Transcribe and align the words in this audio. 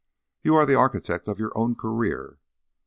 You 0.41 0.55
are 0.55 0.65
the 0.65 0.73
architect 0.73 1.27
of 1.27 1.37
your 1.37 1.55
own 1.55 1.75
career." 1.75 2.39